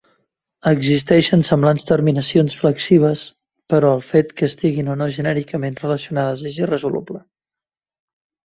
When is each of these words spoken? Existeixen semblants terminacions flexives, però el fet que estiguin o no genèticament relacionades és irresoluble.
Existeixen 0.69 1.43
semblants 1.49 1.85
terminacions 1.91 2.55
flexives, 2.61 3.27
però 3.73 3.91
el 3.99 4.03
fet 4.13 4.33
que 4.41 4.49
estiguin 4.53 4.91
o 4.95 4.99
no 5.03 5.11
genèticament 5.19 5.81
relacionades 5.85 6.45
és 6.53 6.59
irresoluble. 6.65 7.23